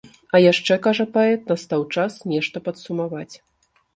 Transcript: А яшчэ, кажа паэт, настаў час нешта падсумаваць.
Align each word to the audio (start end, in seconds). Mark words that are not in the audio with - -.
А 0.35 0.39
яшчэ, 0.51 0.77
кажа 0.85 1.05
паэт, 1.17 1.41
настаў 1.51 1.85
час 1.97 2.17
нешта 2.31 2.65
падсумаваць. 2.69 3.31